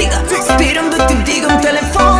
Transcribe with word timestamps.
tiga 0.00 0.56
Pidëm 0.56 0.88
dhe 0.90 0.98
on 1.44 1.60
the 1.60 1.84
phone. 1.92 2.19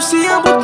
Tu 0.00 0.06
siempre 0.06 0.59